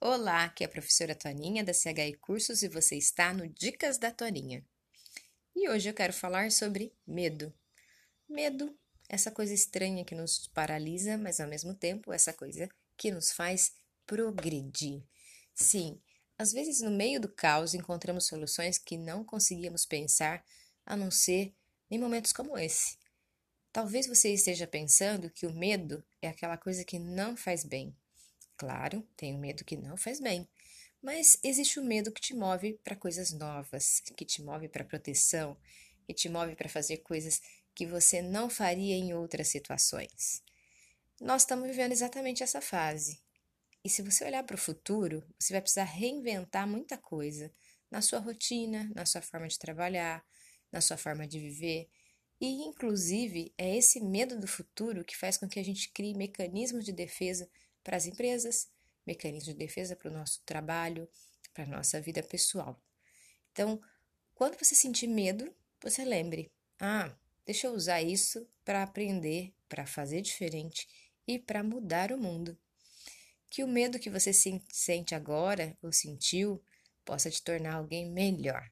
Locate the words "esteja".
24.32-24.64